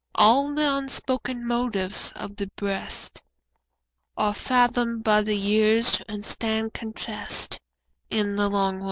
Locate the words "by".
5.03-5.21